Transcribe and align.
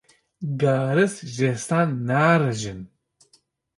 Garis 0.61 1.13
ji 1.35 1.47
destan 1.53 1.89
narijin. 2.07 2.81